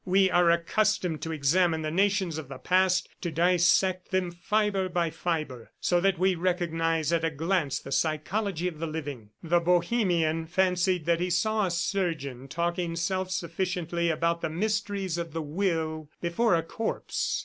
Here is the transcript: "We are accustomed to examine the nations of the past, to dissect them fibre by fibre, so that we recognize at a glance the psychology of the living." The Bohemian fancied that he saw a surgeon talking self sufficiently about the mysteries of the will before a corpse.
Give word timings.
"We 0.03 0.31
are 0.31 0.49
accustomed 0.49 1.21
to 1.21 1.31
examine 1.31 1.83
the 1.83 1.91
nations 1.91 2.39
of 2.39 2.47
the 2.49 2.57
past, 2.57 3.07
to 3.21 3.29
dissect 3.29 4.09
them 4.09 4.31
fibre 4.31 4.89
by 4.89 5.11
fibre, 5.11 5.69
so 5.79 6.01
that 6.01 6.17
we 6.17 6.33
recognize 6.33 7.13
at 7.13 7.23
a 7.23 7.29
glance 7.29 7.77
the 7.77 7.91
psychology 7.91 8.67
of 8.67 8.79
the 8.79 8.87
living." 8.87 9.29
The 9.43 9.59
Bohemian 9.59 10.47
fancied 10.47 11.05
that 11.05 11.19
he 11.19 11.29
saw 11.29 11.67
a 11.67 11.69
surgeon 11.69 12.47
talking 12.47 12.95
self 12.95 13.29
sufficiently 13.29 14.09
about 14.09 14.41
the 14.41 14.49
mysteries 14.49 15.19
of 15.19 15.33
the 15.33 15.43
will 15.43 16.09
before 16.19 16.55
a 16.55 16.63
corpse. 16.63 17.39